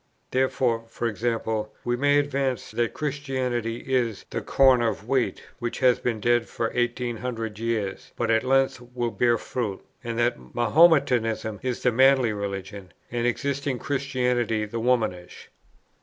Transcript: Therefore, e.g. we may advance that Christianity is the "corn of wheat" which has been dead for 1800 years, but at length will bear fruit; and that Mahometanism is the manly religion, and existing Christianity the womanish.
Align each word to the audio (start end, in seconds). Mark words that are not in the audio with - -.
Therefore, 0.31 0.85
e.g. 1.09 1.35
we 1.85 1.95
may 1.95 2.17
advance 2.17 2.71
that 2.71 2.95
Christianity 2.95 3.83
is 3.85 4.25
the 4.31 4.41
"corn 4.41 4.81
of 4.81 5.07
wheat" 5.07 5.43
which 5.59 5.77
has 5.77 5.99
been 5.99 6.19
dead 6.19 6.47
for 6.47 6.71
1800 6.73 7.59
years, 7.59 8.11
but 8.15 8.31
at 8.31 8.43
length 8.43 8.81
will 8.95 9.11
bear 9.11 9.37
fruit; 9.37 9.85
and 10.03 10.17
that 10.17 10.55
Mahometanism 10.55 11.59
is 11.61 11.83
the 11.83 11.91
manly 11.91 12.33
religion, 12.33 12.91
and 13.11 13.27
existing 13.27 13.77
Christianity 13.77 14.65
the 14.65 14.79
womanish. 14.79 15.51